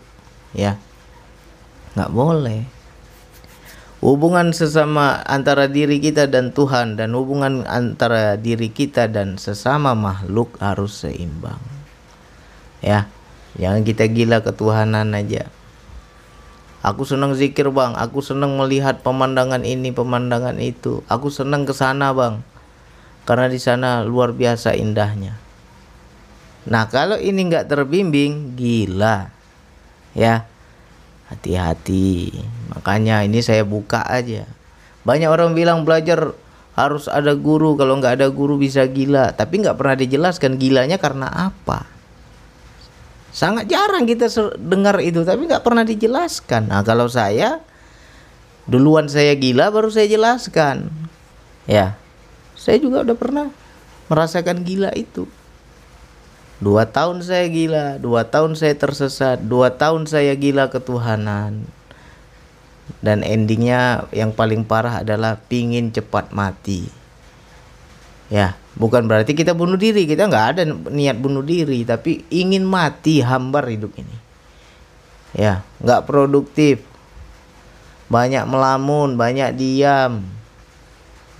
ya. 0.56 0.80
Nggak 2.00 2.12
boleh. 2.16 2.62
Hubungan 4.00 4.56
sesama 4.56 5.20
antara 5.28 5.68
diri 5.68 6.00
kita 6.00 6.32
dan 6.32 6.56
Tuhan 6.56 6.96
dan 6.96 7.12
hubungan 7.18 7.68
antara 7.68 8.40
diri 8.40 8.72
kita 8.72 9.12
dan 9.12 9.36
sesama 9.36 9.92
makhluk 9.92 10.56
harus 10.64 11.04
seimbang. 11.04 11.60
Ya, 12.80 13.12
jangan 13.60 13.84
kita 13.84 14.08
gila 14.08 14.40
ketuhanan 14.40 15.12
aja. 15.12 15.52
Aku 16.86 17.04
senang 17.04 17.34
zikir 17.34 17.74
bang, 17.74 17.98
aku 17.98 18.22
senang 18.22 18.54
melihat 18.54 19.02
pemandangan 19.02 19.66
ini, 19.66 19.90
pemandangan 19.90 20.62
itu. 20.62 21.02
Aku 21.10 21.34
senang 21.34 21.66
ke 21.66 21.74
sana 21.74 22.14
bang, 22.14 22.46
karena 23.26 23.50
di 23.50 23.58
sana 23.58 24.06
luar 24.06 24.32
biasa 24.32 24.78
indahnya. 24.78 25.42
Nah 26.70 26.86
kalau 26.86 27.18
ini 27.18 27.50
nggak 27.50 27.66
terbimbing, 27.66 28.54
gila, 28.54 29.34
ya 30.14 30.46
hati-hati. 31.34 32.32
Makanya 32.78 33.26
ini 33.26 33.42
saya 33.42 33.66
buka 33.66 34.06
aja. 34.06 34.46
Banyak 35.02 35.28
orang 35.34 35.58
bilang 35.58 35.82
belajar 35.82 36.38
harus 36.78 37.10
ada 37.10 37.34
guru, 37.34 37.74
kalau 37.74 37.98
nggak 37.98 38.22
ada 38.22 38.28
guru 38.30 38.62
bisa 38.62 38.86
gila. 38.86 39.34
Tapi 39.34 39.66
nggak 39.66 39.76
pernah 39.82 39.98
dijelaskan 39.98 40.62
gilanya 40.62 41.02
karena 41.02 41.26
apa. 41.26 41.97
Sangat 43.38 43.70
jarang 43.70 44.10
kita 44.10 44.34
dengar 44.58 44.98
itu, 44.98 45.22
tapi 45.22 45.46
nggak 45.46 45.62
pernah 45.62 45.86
dijelaskan. 45.86 46.74
Nah, 46.74 46.82
kalau 46.82 47.06
saya 47.06 47.62
duluan 48.66 49.06
saya 49.06 49.38
gila 49.38 49.70
baru 49.70 49.94
saya 49.94 50.10
jelaskan. 50.10 50.90
Ya, 51.70 52.02
saya 52.58 52.82
juga 52.82 53.06
udah 53.06 53.14
pernah 53.14 53.54
merasakan 54.10 54.66
gila 54.66 54.90
itu. 54.98 55.30
Dua 56.58 56.90
tahun 56.90 57.22
saya 57.22 57.46
gila, 57.46 58.02
dua 58.02 58.26
tahun 58.26 58.58
saya 58.58 58.74
tersesat, 58.74 59.46
dua 59.46 59.70
tahun 59.78 60.10
saya 60.10 60.34
gila 60.34 60.74
ketuhanan. 60.74 61.62
Dan 63.06 63.22
endingnya 63.22 64.10
yang 64.10 64.34
paling 64.34 64.66
parah 64.66 65.06
adalah 65.06 65.38
pingin 65.46 65.94
cepat 65.94 66.34
mati. 66.34 66.90
Ya, 68.34 68.58
bukan 68.78 69.10
berarti 69.10 69.34
kita 69.34 69.58
bunuh 69.58 69.76
diri, 69.76 70.06
kita 70.06 70.30
nggak 70.30 70.46
ada 70.54 70.62
niat 70.94 71.18
bunuh 71.18 71.42
diri, 71.42 71.82
tapi 71.84 72.24
ingin 72.30 72.64
mati 72.64 73.20
hambar 73.26 73.66
hidup 73.68 73.92
ini. 73.98 74.18
Ya, 75.36 75.66
nggak 75.82 76.06
produktif, 76.08 76.86
banyak 78.08 78.46
melamun, 78.48 79.18
banyak 79.18 79.58
diam. 79.58 80.24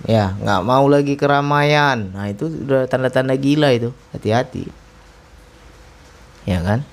Ya, 0.06 0.34
nggak 0.38 0.62
mau 0.62 0.86
lagi 0.86 1.18
keramaian. 1.18 2.14
Nah 2.14 2.30
itu 2.30 2.46
udah 2.46 2.86
tanda-tanda 2.86 3.34
gila 3.34 3.74
itu, 3.74 3.90
hati-hati. 4.14 4.70
Ya 6.46 6.62
kan? 6.62 6.86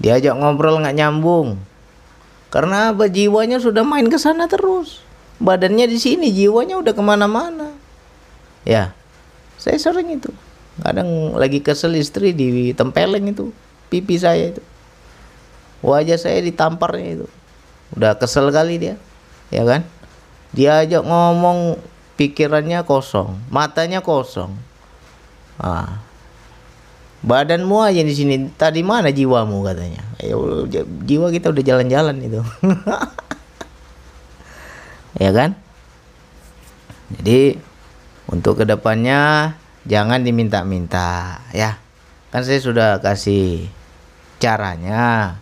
Diajak 0.00 0.36
ngobrol 0.36 0.80
nggak 0.80 0.96
nyambung. 0.96 1.60
Karena 2.48 2.96
apa? 2.96 3.12
Jiwanya 3.12 3.60
sudah 3.60 3.84
main 3.84 4.08
ke 4.08 4.16
sana 4.16 4.48
terus. 4.48 5.04
Badannya 5.36 5.84
di 5.84 6.00
sini, 6.00 6.32
jiwanya 6.32 6.80
udah 6.80 6.96
ke 6.96 7.02
mana-mana 7.04 7.88
ya 8.68 8.92
saya 9.58 9.76
sering 9.76 10.14
itu. 10.14 10.30
Kadang 10.78 11.34
lagi 11.34 11.58
kesel 11.58 11.98
istri 11.98 12.30
di 12.30 12.70
tempeleng 12.72 13.34
itu 13.34 13.50
pipi 13.90 14.14
saya 14.14 14.54
itu. 14.54 14.62
Wajah 15.82 16.18
saya 16.18 16.38
ditamparnya 16.40 17.22
itu. 17.22 17.26
Udah 17.98 18.14
kesel 18.14 18.48
kali 18.54 18.78
dia 18.78 18.94
ya 19.50 19.66
kan? 19.66 19.82
Dia 20.54 20.80
aja 20.80 21.04
ngomong 21.04 21.76
pikirannya 22.16 22.86
kosong 22.86 23.36
matanya 23.52 24.00
kosong. 24.00 24.54
Ah. 25.58 26.00
Badanmu 27.18 27.82
aja 27.82 28.06
di 28.06 28.14
sini 28.14 28.46
tadi 28.54 28.86
mana 28.86 29.10
jiwamu 29.10 29.66
katanya? 29.66 30.06
Ya 30.22 30.38
jiwa 31.02 31.34
kita 31.34 31.50
udah 31.50 31.64
jalan-jalan 31.66 32.16
itu. 32.22 32.40
Ya 35.18 35.34
kan? 35.34 35.58
Jadi 37.10 37.58
untuk 38.28 38.60
ke 38.60 38.64
depannya 38.68 39.56
jangan 39.88 40.20
diminta-minta 40.20 41.40
ya. 41.56 41.80
Kan 42.28 42.44
saya 42.44 42.60
sudah 42.60 43.00
kasih 43.00 43.72
caranya 44.36 45.40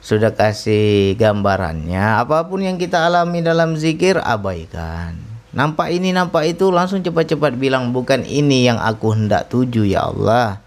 sudah 0.00 0.32
kasih 0.32 1.20
gambarannya. 1.20 2.24
Apa 2.24 2.48
pun 2.48 2.64
yang 2.64 2.80
kita 2.80 3.04
alami 3.04 3.44
dalam 3.44 3.76
zikir 3.76 4.16
abaikan. 4.16 5.20
Nampak 5.52 5.92
ini 5.92 6.16
nampak 6.16 6.48
itu 6.48 6.72
langsung 6.72 7.04
cepat-cepat 7.04 7.60
bilang 7.60 7.92
bukan 7.92 8.24
ini 8.24 8.68
yang 8.68 8.80
aku 8.80 9.12
hendak 9.12 9.52
tuju 9.52 9.84
ya 9.84 10.08
Allah. 10.08 10.64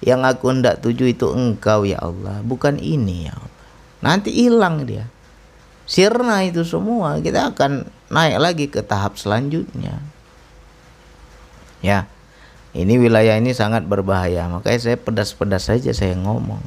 Yang 0.00 0.20
aku 0.32 0.44
hendak 0.48 0.80
tuju 0.80 1.12
itu 1.12 1.28
engkau 1.28 1.84
ya 1.84 2.00
Allah. 2.00 2.40
Bukan 2.40 2.80
ini 2.80 3.28
ya 3.28 3.36
Allah. 3.36 3.52
Nanti 4.00 4.32
hilang 4.32 4.88
dia. 4.88 5.04
Sirna 5.84 6.40
itu 6.48 6.64
semua. 6.64 7.20
Kita 7.20 7.52
akan 7.52 7.84
naik 8.08 8.38
lagi 8.40 8.66
ke 8.72 8.80
tahap 8.80 9.20
selanjutnya 9.20 10.09
ya. 11.84 12.08
Ini 12.70 13.02
wilayah 13.02 13.34
ini 13.34 13.50
sangat 13.50 13.82
berbahaya. 13.82 14.46
Makanya 14.46 14.78
saya 14.78 14.96
pedas-pedas 15.00 15.66
saja 15.66 15.90
saya 15.90 16.14
ngomong. 16.14 16.62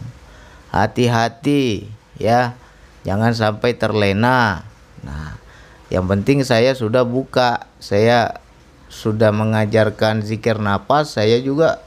Hati-hati 0.76 1.88
ya. 2.20 2.60
Jangan 3.08 3.32
sampai 3.32 3.80
terlena. 3.80 4.68
Nah 5.00 5.40
yang 5.88 6.04
penting 6.12 6.44
saya 6.44 6.76
sudah 6.76 7.08
buka. 7.08 7.72
Saya 7.80 8.44
sudah 8.92 9.32
mengajarkan 9.32 10.28
zikir 10.28 10.60
nafas. 10.60 11.16
Saya 11.16 11.40
juga 11.40 11.80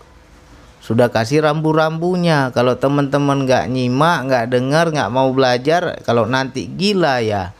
sudah 0.80 1.12
kasih 1.12 1.44
rambu-rambunya. 1.44 2.56
Kalau 2.56 2.80
teman-teman 2.80 3.44
nggak 3.44 3.68
nyimak 3.68 4.32
nggak 4.32 4.46
dengar 4.48 4.96
nggak 4.96 5.12
mau 5.12 5.28
belajar 5.28 6.00
kalau 6.08 6.24
nanti 6.24 6.72
gila 6.72 7.20
ya 7.20 7.52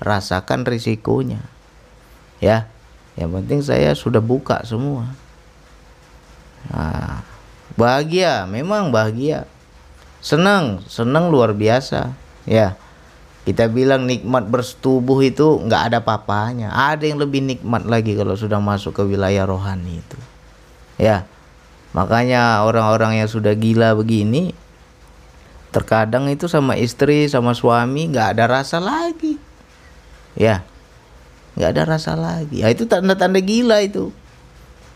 rasakan 0.00 0.64
risikonya. 0.64 1.44
Ya 2.40 2.70
yang 3.18 3.34
penting 3.34 3.60
saya 3.66 3.90
sudah 3.98 4.22
buka 4.22 4.62
semua. 4.62 5.10
Nah, 6.70 7.26
bahagia 7.74 8.46
memang 8.46 8.94
bahagia. 8.94 9.50
Senang 10.22 10.86
senang 10.86 11.34
luar 11.34 11.50
biasa. 11.50 12.14
Ya 12.46 12.78
kita 13.42 13.66
bilang 13.66 14.04
nikmat 14.04 14.46
bersetubuh 14.46 15.18
itu 15.24 15.56
nggak 15.64 15.88
ada 15.88 15.98
papanya 16.04 16.68
ada 16.68 17.08
yang 17.08 17.16
lebih 17.16 17.40
nikmat 17.40 17.88
lagi 17.88 18.12
kalau 18.12 18.36
sudah 18.36 18.60
masuk 18.60 18.92
ke 18.94 19.02
wilayah 19.02 19.48
rohani 19.48 20.04
itu. 20.04 20.18
Ya 21.00 21.24
Makanya 21.96 22.68
orang-orang 22.68 23.24
yang 23.24 23.28
sudah 23.30 23.56
gila 23.56 23.96
begini 23.96 24.52
terkadang 25.68 26.32
itu 26.32 26.48
sama 26.48 26.80
istri 26.80 27.28
sama 27.28 27.52
suami 27.52 28.08
nggak 28.08 28.36
ada 28.36 28.44
rasa 28.48 28.80
lagi. 28.80 29.40
Ya 30.36 30.64
nggak 31.58 31.70
ada 31.74 31.82
rasa 31.98 32.14
lagi. 32.14 32.62
Ya 32.62 32.70
itu 32.70 32.86
tanda-tanda 32.86 33.42
gila 33.42 33.82
itu. 33.82 34.14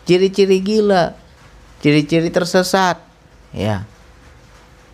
Ciri-ciri 0.07 0.63
gila. 0.63 1.11
Ciri-ciri 1.83 2.31
tersesat. 2.31 3.03
Ya. 3.51 3.83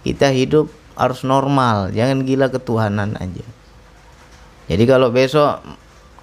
Kita 0.02 0.34
hidup 0.34 0.74
harus 0.98 1.22
normal. 1.22 1.94
Jangan 1.94 2.26
gila 2.26 2.50
ketuhanan 2.50 3.14
aja. 3.22 3.46
Jadi 4.66 4.84
kalau 4.90 5.14
besok 5.14 5.62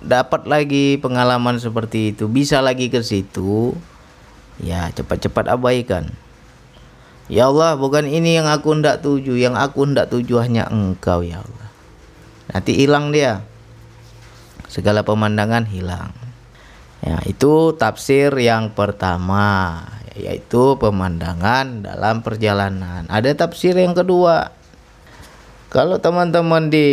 dapat 0.03 0.51
lagi 0.51 0.99
pengalaman 0.99 1.63
seperti 1.63 2.13
itu 2.13 2.29
bisa 2.29 2.61
lagi 2.61 2.93
ke 2.93 3.01
situ 3.01 3.73
Ya 4.63 4.89
cepat-cepat 4.93 5.53
abaikan. 5.53 6.11
Ya 7.27 7.51
Allah 7.51 7.77
bukan 7.77 8.07
ini 8.09 8.39
yang 8.41 8.49
aku 8.49 8.73
hendak 8.73 9.05
tuju. 9.05 9.37
Yang 9.37 9.61
aku 9.61 9.85
hendak 9.85 10.09
tuju 10.09 10.41
hanya 10.41 10.65
engkau 10.71 11.21
ya 11.21 11.45
Allah. 11.45 11.69
Nanti 12.51 12.73
hilang 12.79 13.13
dia 13.13 13.45
Segala 14.77 15.01
pemandangan 15.01 15.65
hilang 15.65 16.13
Ya 17.01 17.17
itu 17.25 17.73
tafsir 17.81 18.29
yang 18.37 18.77
pertama 18.77 19.81
Yaitu 20.13 20.77
pemandangan 20.77 21.81
dalam 21.81 22.21
perjalanan 22.21 23.09
Ada 23.09 23.33
tafsir 23.49 23.73
yang 23.73 23.97
kedua 23.97 24.53
Kalau 25.73 25.97
teman-teman 25.97 26.69
di 26.69 26.89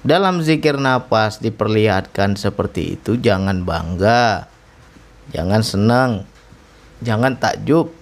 dalam 0.00 0.40
zikir 0.40 0.80
nafas 0.80 1.44
diperlihatkan 1.44 2.32
seperti 2.40 2.96
itu 2.96 3.20
jangan 3.20 3.68
bangga 3.68 4.48
jangan 5.36 5.60
senang 5.60 6.10
jangan 7.04 7.36
takjub 7.36 7.92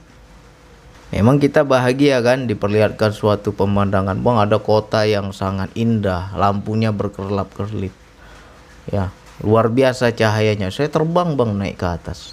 Memang 1.09 1.41
kita 1.41 1.65
bahagia 1.65 2.21
kan 2.21 2.45
diperlihatkan 2.45 3.17
suatu 3.17 3.57
pemandangan. 3.57 4.21
Bang 4.21 4.37
ada 4.37 4.61
kota 4.61 5.09
yang 5.09 5.33
sangat 5.33 5.73
indah, 5.73 6.37
lampunya 6.37 6.93
berkerlap-kerlip. 6.93 7.97
Ya, 8.89 9.13
luar 9.45 9.69
biasa 9.69 10.13
cahayanya. 10.17 10.73
Saya 10.73 10.89
terbang 10.89 11.37
bang 11.37 11.51
naik 11.55 11.77
ke 11.77 11.87
atas. 11.87 12.33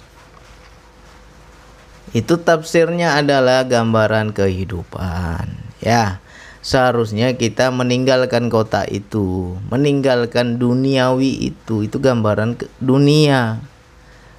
Itu 2.16 2.40
tafsirnya 2.40 3.20
adalah 3.20 3.66
gambaran 3.68 4.32
kehidupan. 4.32 5.52
Ya, 5.84 6.24
seharusnya 6.64 7.36
kita 7.36 7.68
meninggalkan 7.68 8.48
kota 8.48 8.88
itu, 8.88 9.60
meninggalkan 9.68 10.56
duniawi 10.56 11.52
itu. 11.52 11.84
Itu 11.84 12.00
gambaran 12.00 12.56
dunia 12.80 13.60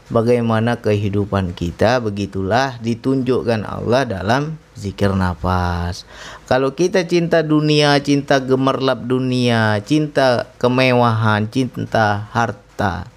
bagaimana 0.07 0.79
kehidupan 0.79 1.51
kita? 1.55 1.99
Begitulah 1.99 2.79
ditunjukkan 2.79 3.67
Allah 3.67 4.07
dalam 4.07 4.55
zikir 4.75 5.11
nafas. 5.11 6.07
Kalau 6.47 6.73
kita 6.73 7.03
cinta 7.07 7.43
dunia 7.43 7.97
cinta 7.99 8.39
gemerlap 8.39 9.03
dunia 9.03 9.79
cinta 9.83 10.47
kemewahan 10.61 11.49
cinta 11.51 12.29
harta 12.31 13.09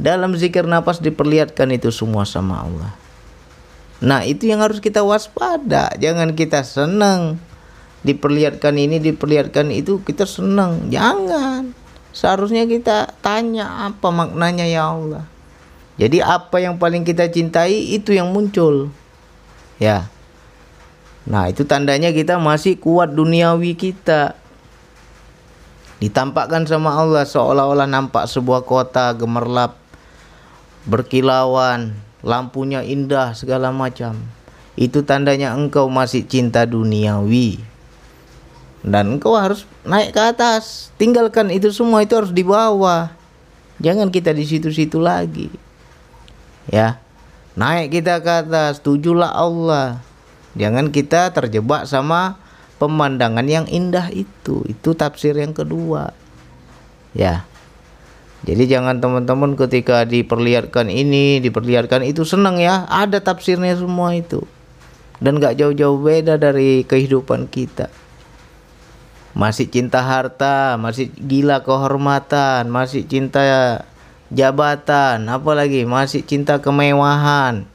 dalam 0.00 0.36
zikir 0.38 0.64
nafas 0.64 1.02
diperlihatkan 1.02 1.74
itu 1.74 1.90
semua 1.90 2.24
sama 2.24 2.64
Allah. 2.64 2.92
Nah 4.00 4.24
itu 4.24 4.48
yang 4.48 4.64
harus 4.64 4.80
kita 4.80 5.04
waspada. 5.04 5.92
Jangan 6.00 6.32
kita 6.32 6.64
senang 6.64 7.36
diperlihatkan 8.00 8.80
ini 8.80 8.96
diperlihatkan 8.96 9.68
itu 9.74 10.00
kita 10.00 10.24
senang 10.24 10.88
jangan. 10.88 11.76
Seharusnya 12.10 12.66
kita 12.66 13.14
tanya 13.22 13.86
apa 13.86 14.10
maknanya 14.10 14.66
ya 14.66 14.90
Allah 14.90 15.39
jadi 16.00 16.24
apa 16.24 16.64
yang 16.64 16.80
paling 16.80 17.04
kita 17.04 17.28
cintai 17.28 17.92
itu 17.92 18.16
yang 18.16 18.32
muncul. 18.32 18.88
Ya. 19.76 20.08
Nah, 21.28 21.52
itu 21.52 21.68
tandanya 21.68 22.08
kita 22.08 22.40
masih 22.40 22.80
kuat 22.80 23.12
duniawi 23.12 23.76
kita. 23.76 24.32
Ditampakkan 26.00 26.64
sama 26.64 26.96
Allah 26.96 27.28
seolah-olah 27.28 27.84
nampak 27.84 28.24
sebuah 28.24 28.64
kota 28.64 29.12
gemerlap 29.12 29.76
berkilauan, 30.88 31.92
lampunya 32.24 32.80
indah 32.80 33.36
segala 33.36 33.68
macam. 33.68 34.16
Itu 34.80 35.04
tandanya 35.04 35.52
engkau 35.52 35.92
masih 35.92 36.24
cinta 36.24 36.64
duniawi. 36.64 37.60
Dan 38.80 39.20
engkau 39.20 39.36
harus 39.36 39.68
naik 39.84 40.16
ke 40.16 40.22
atas. 40.32 40.88
Tinggalkan 40.96 41.52
itu 41.52 41.68
semua 41.68 42.00
itu 42.00 42.16
harus 42.16 42.32
di 42.32 42.40
bawah. 42.40 43.12
Jangan 43.84 44.08
kita 44.08 44.32
di 44.32 44.48
situ-situ 44.48 44.96
lagi 44.96 45.68
ya. 46.70 47.02
Naik 47.58 47.92
kita 48.00 48.22
ke 48.22 48.46
atas. 48.46 48.80
Tujulah 48.80 49.34
Allah. 49.34 50.00
Jangan 50.54 50.94
kita 50.94 51.34
terjebak 51.34 51.84
sama 51.84 52.38
pemandangan 52.80 53.44
yang 53.44 53.66
indah 53.66 54.08
itu. 54.14 54.64
Itu 54.64 54.94
tafsir 54.96 55.36
yang 55.36 55.52
kedua. 55.52 56.14
Ya. 57.12 57.44
Jadi 58.40 58.72
jangan 58.72 59.04
teman-teman 59.04 59.52
ketika 59.52 60.08
diperlihatkan 60.08 60.88
ini 60.88 61.44
diperlihatkan 61.44 62.06
itu 62.06 62.24
senang 62.24 62.56
ya. 62.56 62.88
Ada 62.88 63.20
tafsirnya 63.20 63.76
semua 63.76 64.16
itu. 64.16 64.46
Dan 65.20 65.36
gak 65.36 65.60
jauh-jauh 65.60 66.00
beda 66.00 66.40
dari 66.40 66.80
kehidupan 66.88 67.52
kita. 67.52 67.92
Masih 69.36 69.68
cinta 69.70 70.02
harta 70.02 70.74
masih 70.74 71.12
gila 71.14 71.62
kehormatan 71.62 72.66
masih 72.66 73.06
cinta 73.06 73.84
jabatan, 74.30 75.26
apalagi 75.26 75.84
masih 75.84 76.22
cinta 76.22 76.62
kemewahan. 76.62 77.66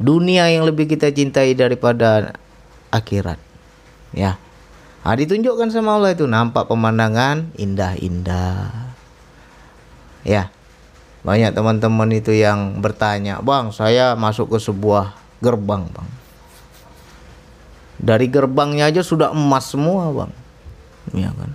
Dunia 0.00 0.48
yang 0.48 0.64
lebih 0.64 0.88
kita 0.88 1.12
cintai 1.12 1.52
daripada 1.52 2.32
akhirat. 2.88 3.36
Ya. 4.16 4.40
Nah, 5.00 5.16
ditunjukkan 5.16 5.68
sama 5.72 5.96
Allah 5.96 6.16
itu 6.16 6.24
nampak 6.24 6.68
pemandangan 6.68 7.52
indah-indah. 7.56 8.94
Ya. 10.24 10.48
Banyak 11.20 11.52
teman-teman 11.52 12.08
itu 12.16 12.32
yang 12.32 12.80
bertanya, 12.80 13.44
"Bang, 13.44 13.76
saya 13.76 14.16
masuk 14.16 14.56
ke 14.56 14.58
sebuah 14.60 15.12
gerbang, 15.44 15.84
Bang." 15.92 16.08
Dari 18.00 18.32
gerbangnya 18.32 18.88
aja 18.88 19.04
sudah 19.04 19.28
emas 19.36 19.68
semua, 19.68 20.08
Bang. 20.08 20.32
Ya 21.12 21.28
kan? 21.36 21.52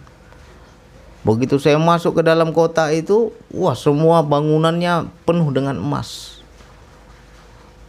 Begitu 1.25 1.57
saya 1.57 1.81
masuk 1.81 2.21
ke 2.21 2.23
dalam 2.23 2.53
kota 2.53 2.93
itu, 2.93 3.33
wah 3.49 3.73
semua 3.73 4.21
bangunannya 4.21 5.09
penuh 5.25 5.49
dengan 5.49 5.73
emas. 5.81 6.37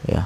Ya. 0.09 0.25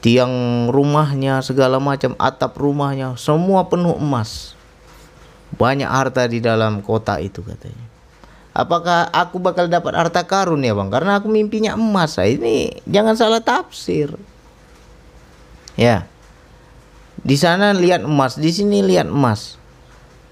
Tiang 0.00 0.32
rumahnya 0.72 1.44
segala 1.44 1.76
macam, 1.76 2.16
atap 2.16 2.56
rumahnya 2.56 3.20
semua 3.20 3.68
penuh 3.68 4.00
emas. 4.00 4.56
Banyak 5.60 5.86
harta 5.86 6.24
di 6.24 6.40
dalam 6.40 6.80
kota 6.80 7.20
itu 7.20 7.44
katanya. 7.44 7.84
Apakah 8.56 9.12
aku 9.12 9.36
bakal 9.36 9.68
dapat 9.68 9.92
harta 9.92 10.24
karun 10.24 10.64
ya 10.64 10.72
bang? 10.72 10.88
Karena 10.88 11.20
aku 11.20 11.28
mimpinya 11.28 11.76
emas. 11.76 12.16
Nah, 12.16 12.24
ini 12.24 12.80
jangan 12.88 13.12
salah 13.12 13.44
tafsir. 13.44 14.08
Ya. 15.76 16.08
Di 17.20 17.36
sana 17.36 17.76
lihat 17.76 18.08
emas, 18.08 18.40
di 18.40 18.48
sini 18.48 18.80
lihat 18.80 19.10
emas 19.10 19.60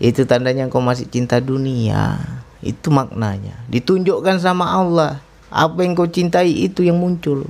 itu 0.02 0.26
tandanya 0.26 0.66
engkau 0.66 0.82
masih 0.82 1.06
cinta 1.06 1.38
dunia. 1.38 2.18
Itu 2.58 2.90
maknanya. 2.90 3.54
Ditunjukkan 3.70 4.42
sama 4.42 4.66
Allah. 4.74 5.22
Apa 5.46 5.86
yang 5.86 5.94
kau 5.94 6.10
cintai 6.10 6.50
itu 6.50 6.82
yang 6.82 6.98
muncul. 6.98 7.46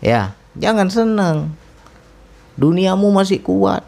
Ya 0.00 0.32
jangan 0.56 0.88
senang. 0.88 1.52
Duniamu 2.56 3.12
masih 3.12 3.44
kuat. 3.44 3.84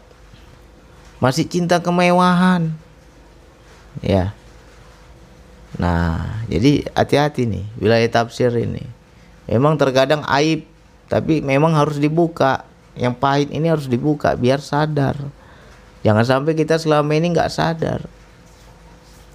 Masih 1.17 1.49
cinta 1.49 1.81
kemewahan. 1.81 2.69
Ya. 4.05 4.37
Nah 5.81 6.45
jadi 6.45 6.85
hati-hati 6.93 7.49
nih 7.49 7.65
wilayah 7.81 8.21
tafsir 8.21 8.53
ini. 8.53 8.85
Memang 9.49 9.73
terkadang 9.81 10.21
aib 10.37 10.69
tapi 11.09 11.41
memang 11.41 11.73
harus 11.73 11.97
dibuka. 11.97 12.61
Yang 12.93 13.15
pahit 13.17 13.49
ini 13.49 13.73
harus 13.73 13.89
dibuka 13.89 14.37
biar 14.37 14.61
sadar 14.61 15.17
Jangan 16.05 16.21
sampai 16.21 16.53
kita 16.53 16.77
selama 16.77 17.17
ini 17.17 17.33
nggak 17.33 17.49
sadar. 17.49 18.05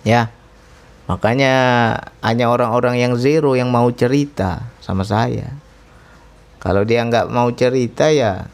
Ya. 0.07 0.31
Makanya 1.11 1.55
hanya 2.23 2.47
orang-orang 2.47 3.03
yang 3.03 3.19
zero 3.19 3.59
yang 3.59 3.75
mau 3.75 3.91
cerita 3.91 4.71
sama 4.79 5.03
saya. 5.03 5.51
Kalau 6.63 6.87
dia 6.87 7.03
nggak 7.03 7.27
mau 7.35 7.51
cerita 7.51 8.15
ya 8.15 8.47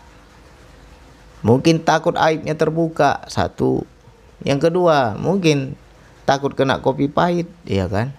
mungkin 1.45 1.85
takut 1.85 2.17
aibnya 2.17 2.57
terbuka 2.57 3.29
satu. 3.29 3.85
Yang 4.41 4.71
kedua 4.73 5.15
mungkin 5.21 5.77
takut 6.25 6.57
kena 6.57 6.81
kopi 6.81 7.13
pahit, 7.13 7.47
ya 7.69 7.87
kan? 7.87 8.17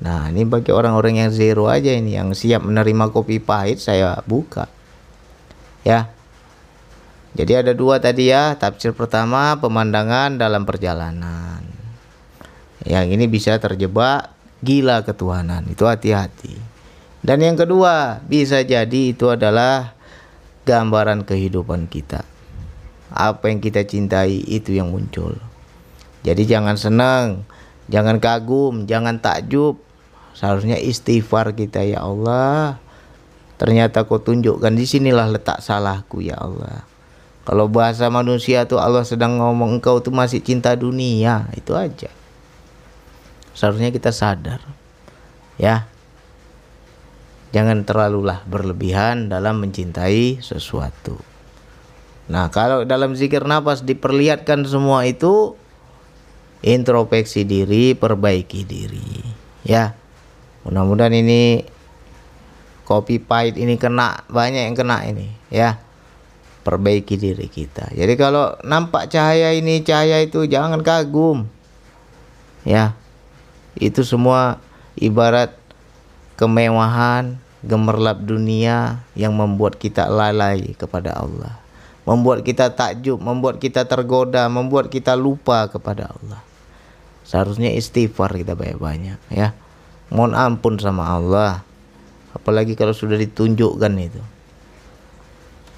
Nah 0.00 0.28
ini 0.28 0.44
bagi 0.44 0.72
orang-orang 0.72 1.24
yang 1.24 1.30
zero 1.32 1.68
aja 1.68 1.92
ini 1.92 2.16
yang 2.16 2.36
siap 2.36 2.60
menerima 2.64 3.12
kopi 3.12 3.40
pahit 3.40 3.80
saya 3.80 4.20
buka. 4.28 4.68
Ya, 5.80 6.12
jadi 7.30 7.62
ada 7.62 7.72
dua 7.78 8.02
tadi 8.02 8.26
ya, 8.34 8.58
tafsir 8.58 8.90
pertama 8.90 9.54
pemandangan 9.62 10.34
dalam 10.34 10.66
perjalanan. 10.66 11.62
Yang 12.82 13.06
ini 13.14 13.24
bisa 13.30 13.54
terjebak 13.62 14.34
gila 14.66 15.06
ketuhanan, 15.06 15.62
itu 15.70 15.86
hati-hati. 15.86 16.58
Dan 17.22 17.44
yang 17.44 17.54
kedua, 17.54 18.24
bisa 18.26 18.64
jadi 18.66 19.14
itu 19.14 19.30
adalah 19.30 19.94
gambaran 20.66 21.22
kehidupan 21.22 21.86
kita. 21.86 22.26
Apa 23.14 23.52
yang 23.52 23.62
kita 23.62 23.86
cintai 23.86 24.42
itu 24.50 24.74
yang 24.74 24.90
muncul. 24.90 25.38
Jadi 26.26 26.42
jangan 26.50 26.74
senang, 26.74 27.46
jangan 27.86 28.18
kagum, 28.18 28.90
jangan 28.90 29.22
takjub. 29.22 29.78
Seharusnya 30.34 30.80
istighfar 30.80 31.52
kita 31.54 31.84
ya 31.84 32.02
Allah. 32.02 32.80
Ternyata 33.60 34.08
kau 34.08 34.18
tunjukkan 34.18 34.72
di 34.72 34.88
sinilah 34.88 35.28
letak 35.28 35.60
salahku 35.60 36.24
ya 36.24 36.40
Allah. 36.40 36.90
Kalau 37.48 37.72
bahasa 37.72 38.06
manusia 38.12 38.68
tuh 38.68 38.76
Allah 38.76 39.00
sedang 39.02 39.40
ngomong 39.40 39.80
engkau 39.80 40.04
tuh 40.04 40.12
masih 40.12 40.44
cinta 40.44 40.76
dunia, 40.76 41.48
itu 41.56 41.72
aja. 41.72 42.12
Seharusnya 43.56 43.88
kita 43.88 44.12
sadar. 44.12 44.60
Ya. 45.56 45.88
Jangan 47.50 47.82
terlalulah 47.82 48.46
berlebihan 48.46 49.32
dalam 49.32 49.58
mencintai 49.58 50.38
sesuatu. 50.38 51.18
Nah, 52.30 52.46
kalau 52.54 52.86
dalam 52.86 53.18
zikir 53.18 53.42
nafas 53.42 53.82
diperlihatkan 53.82 54.62
semua 54.68 55.02
itu 55.08 55.58
introspeksi 56.62 57.42
diri, 57.42 57.98
perbaiki 57.98 58.62
diri. 58.62 59.24
Ya. 59.66 59.98
Mudah-mudahan 60.62 61.16
ini 61.16 61.64
kopi 62.84 63.18
pahit 63.18 63.56
ini 63.56 63.80
kena 63.80 64.28
banyak 64.28 64.68
yang 64.70 64.76
kena 64.76 65.08
ini, 65.08 65.32
ya 65.48 65.89
perbaiki 66.70 67.18
diri 67.18 67.50
kita. 67.50 67.90
Jadi 67.90 68.14
kalau 68.14 68.54
nampak 68.62 69.10
cahaya 69.10 69.50
ini, 69.50 69.82
cahaya 69.82 70.22
itu 70.22 70.46
jangan 70.46 70.78
kagum. 70.86 71.50
Ya. 72.62 72.94
Itu 73.74 74.06
semua 74.06 74.62
ibarat 74.94 75.58
kemewahan, 76.38 77.42
gemerlap 77.66 78.22
dunia 78.22 79.02
yang 79.18 79.34
membuat 79.34 79.82
kita 79.82 80.06
lalai 80.06 80.78
kepada 80.78 81.18
Allah. 81.18 81.58
Membuat 82.06 82.46
kita 82.46 82.70
takjub, 82.70 83.18
membuat 83.18 83.58
kita 83.58 83.90
tergoda, 83.90 84.46
membuat 84.46 84.94
kita 84.94 85.18
lupa 85.18 85.66
kepada 85.66 86.14
Allah. 86.14 86.38
Seharusnya 87.26 87.74
istighfar 87.74 88.38
kita 88.38 88.54
banyak-banyak 88.54 89.18
ya. 89.34 89.58
Mohon 90.06 90.38
ampun 90.38 90.74
sama 90.78 91.18
Allah. 91.18 91.66
Apalagi 92.30 92.78
kalau 92.78 92.94
sudah 92.94 93.18
ditunjukkan 93.18 93.90
itu. 93.98 94.22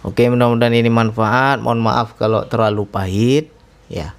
Oke, 0.02 0.26
mudah-mudahan 0.26 0.74
ini 0.74 0.90
manfaat. 0.90 1.62
Mohon 1.62 1.80
maaf 1.86 2.18
kalau 2.18 2.42
terlalu 2.50 2.82
pahit, 2.90 3.54
ya. 3.86 4.18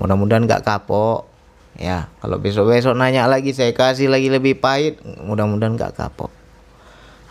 Mudah-mudahan 0.00 0.48
nggak 0.48 0.64
kapok, 0.64 1.28
ya. 1.76 2.08
Kalau 2.24 2.40
besok-besok 2.40 2.96
nanya 2.96 3.28
lagi, 3.28 3.52
saya 3.52 3.76
kasih 3.76 4.08
lagi 4.08 4.32
lebih 4.32 4.56
pahit. 4.56 4.96
Mudah-mudahan 5.04 5.76
nggak 5.76 5.92
kapok. 5.92 6.32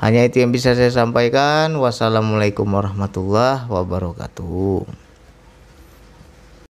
Hanya 0.01 0.25
itu 0.25 0.41
yang 0.41 0.53
bisa 0.53 0.77
saya 0.77 0.93
sampaikan. 0.93 1.73
Wassalamualaikum 1.77 2.69
warahmatullahi 2.69 3.65
wabarakatuh. 3.69 5.00